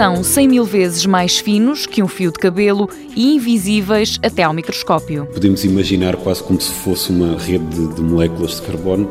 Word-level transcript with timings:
São 0.00 0.24
100 0.24 0.48
mil 0.48 0.64
vezes 0.64 1.04
mais 1.04 1.40
finos 1.40 1.84
que 1.84 2.02
um 2.02 2.08
fio 2.08 2.32
de 2.32 2.38
cabelo 2.38 2.88
e 3.14 3.34
invisíveis 3.34 4.18
até 4.22 4.42
ao 4.42 4.54
microscópio. 4.54 5.26
Podemos 5.26 5.62
imaginar 5.62 6.16
quase 6.16 6.42
como 6.42 6.58
se 6.58 6.72
fosse 6.72 7.10
uma 7.10 7.36
rede 7.36 7.86
de, 7.94 8.00
moléculas 8.00 8.52
de 8.52 8.62
carbono 8.62 9.10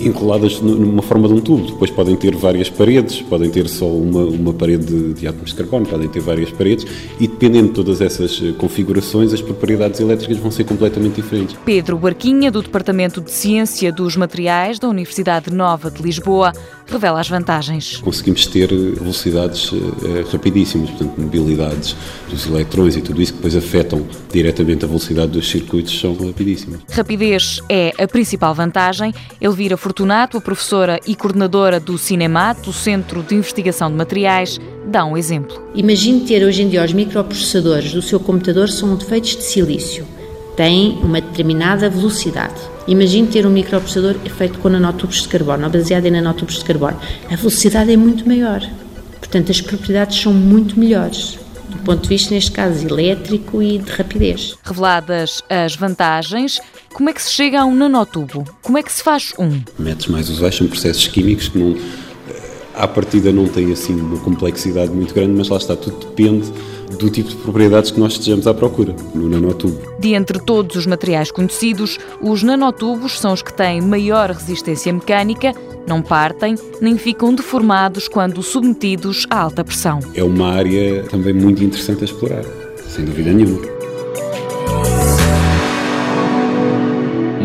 enroladas 0.00 0.60
numa 0.60 1.02
forma 1.02 1.28
de 1.28 1.34
um 1.34 1.40
tubo. 1.40 1.66
Depois 1.66 1.90
podem 1.90 2.16
ter 2.16 2.34
várias 2.36 2.68
paredes, 2.68 3.20
podem 3.22 3.50
ter 3.50 3.68
só 3.68 3.86
uma, 3.86 4.22
uma 4.24 4.52
parede 4.52 5.14
de, 5.14 5.26
átomos 5.26 5.50
de 5.50 5.56
carbono, 5.56 5.86
podem 5.86 6.08
ter 6.08 6.20
várias 6.20 6.50
paredes 6.50 6.86
e 7.18 7.26
dependendo 7.26 7.68
de 7.68 7.74
todas 7.74 8.00
essas 8.00 8.40
eh, 8.42 8.52
configurações, 8.52 9.32
as 9.32 9.40
propriedades 9.40 10.00
elétricas 10.00 10.36
vão 10.38 10.50
ser 10.50 10.64
completamente 10.64 11.16
diferentes. 11.16 11.56
Pedro 11.64 11.98
Barquinha, 11.98 12.50
do 12.50 12.62
Departamento 12.62 13.20
de 13.20 13.30
Ciência 13.30 13.92
dos 13.92 14.16
Materiais 14.16 14.78
da 14.78 14.88
Universidade 14.88 15.52
Nova 15.52 15.90
de 15.90 16.02
Lisboa, 16.02 16.52
revela 16.86 17.20
as 17.20 17.28
vantagens. 17.28 17.98
Conseguimos 17.98 18.46
ter 18.46 18.68
velocidades 18.68 19.72
eh, 19.72 20.24
rapidíssimas, 20.32 20.90
portanto, 20.90 21.20
mobilidades 21.20 21.96
dos 22.28 22.46
elétrons 22.46 22.96
e 22.96 23.02
tudo 23.02 23.20
isso 23.20 23.32
que 23.32 23.38
depois 23.38 23.56
afetam 23.56 24.06
diretamente 24.32 24.84
a 24.84 24.88
velocidade 24.88 25.32
dos 25.32 25.48
circuitos 25.50 25.98
são 25.98 26.14
rapidíssimas. 26.14 26.80
Rapidez 26.90 27.60
é 27.68 27.92
a 27.98 28.06
principal 28.06 28.54
vantagem. 28.54 29.12
Elvira 29.40 29.76
Fortunato, 29.88 30.36
a 30.36 30.40
professora 30.42 31.00
e 31.06 31.16
coordenadora 31.16 31.80
do 31.80 31.96
Cinemat, 31.96 32.60
do 32.60 32.74
Centro 32.74 33.22
de 33.22 33.34
Investigação 33.34 33.90
de 33.90 33.96
Materiais, 33.96 34.60
dá 34.84 35.02
um 35.06 35.16
exemplo. 35.16 35.66
Imagine 35.74 36.26
ter 36.26 36.44
hoje 36.44 36.60
em 36.60 36.68
dia 36.68 36.84
os 36.84 36.92
microprocessadores 36.92 37.94
do 37.94 38.02
seu 38.02 38.20
computador 38.20 38.68
são 38.68 39.00
feitos 39.00 39.34
de 39.34 39.44
silício. 39.44 40.06
Têm 40.54 40.98
uma 41.02 41.22
determinada 41.22 41.88
velocidade. 41.88 42.60
Imagine 42.86 43.28
ter 43.28 43.46
um 43.46 43.50
microprocessador 43.50 44.16
feito 44.36 44.58
com 44.58 44.68
nanotubos 44.68 45.22
de 45.22 45.28
carbono, 45.28 45.70
baseado 45.70 46.04
em 46.04 46.10
nanotubos 46.10 46.58
de 46.58 46.66
carbono. 46.66 47.00
A 47.30 47.36
velocidade 47.36 47.90
é 47.90 47.96
muito 47.96 48.28
maior. 48.28 48.60
Portanto, 49.18 49.50
as 49.50 49.62
propriedades 49.62 50.20
são 50.20 50.34
muito 50.34 50.78
melhores 50.78 51.38
do 51.68 51.78
ponto 51.78 52.02
de 52.02 52.08
vista, 52.08 52.34
neste 52.34 52.50
caso, 52.50 52.86
elétrico 52.86 53.62
e 53.62 53.78
de 53.78 53.90
rapidez. 53.92 54.56
Reveladas 54.64 55.42
as 55.48 55.76
vantagens, 55.76 56.60
como 56.98 57.10
é 57.10 57.12
que 57.12 57.22
se 57.22 57.30
chega 57.30 57.60
a 57.60 57.64
um 57.64 57.76
nanotubo? 57.76 58.44
Como 58.60 58.76
é 58.76 58.82
que 58.82 58.90
se 58.90 59.04
faz 59.04 59.32
um? 59.38 59.62
Métodos 59.78 60.08
mais 60.08 60.28
usuais 60.28 60.56
são 60.56 60.66
processos 60.66 61.06
químicos 61.06 61.46
que 61.46 61.56
não, 61.56 61.76
à 62.74 62.88
partida 62.88 63.30
não 63.30 63.46
têm 63.46 63.70
assim 63.70 63.94
uma 63.94 64.18
complexidade 64.18 64.90
muito 64.90 65.14
grande, 65.14 65.30
mas 65.30 65.48
lá 65.48 65.58
está, 65.58 65.76
tudo 65.76 65.96
depende 65.96 66.52
do 66.98 67.08
tipo 67.08 67.28
de 67.28 67.36
propriedades 67.36 67.92
que 67.92 68.00
nós 68.00 68.14
estejamos 68.14 68.48
à 68.48 68.52
procura 68.52 68.96
no 69.14 69.28
nanotubo. 69.28 69.80
De 70.00 70.12
entre 70.12 70.40
todos 70.40 70.74
os 70.74 70.86
materiais 70.86 71.30
conhecidos, 71.30 71.98
os 72.20 72.42
nanotubos 72.42 73.20
são 73.20 73.32
os 73.32 73.42
que 73.42 73.52
têm 73.52 73.80
maior 73.80 74.30
resistência 74.30 74.92
mecânica, 74.92 75.54
não 75.86 76.02
partem 76.02 76.56
nem 76.80 76.98
ficam 76.98 77.32
deformados 77.32 78.08
quando 78.08 78.42
submetidos 78.42 79.24
a 79.30 79.38
alta 79.38 79.62
pressão. 79.62 80.00
É 80.16 80.24
uma 80.24 80.48
área 80.52 81.04
também 81.04 81.32
muito 81.32 81.62
interessante 81.62 82.00
a 82.00 82.06
explorar, 82.06 82.44
sem 82.88 83.04
dúvida 83.04 83.32
nenhuma. 83.32 83.77